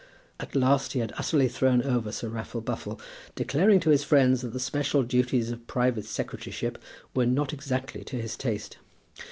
At 0.39 0.55
last 0.55 0.93
he 0.93 0.99
had 0.99 1.13
utterly 1.19 1.47
thrown 1.47 1.83
over 1.83 2.11
Sir 2.11 2.27
Raffle 2.27 2.61
Buffle, 2.61 2.99
declaring 3.35 3.79
to 3.81 3.91
his 3.91 4.03
friends 4.03 4.41
that 4.41 4.51
the 4.51 4.59
special 4.59 5.03
duties 5.03 5.51
of 5.51 5.67
private 5.67 6.05
secretaryship 6.05 6.81
were 7.13 7.27
not 7.27 7.53
exactly 7.53 8.03
to 8.05 8.15
his 8.19 8.35
taste. 8.35 8.77